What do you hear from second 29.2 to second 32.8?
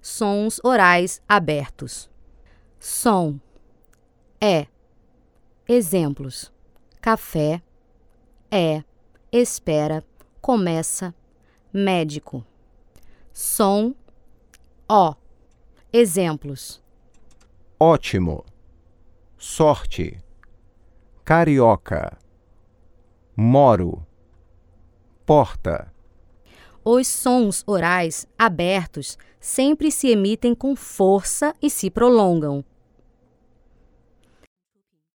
sempre se emitem com força e se prolongam.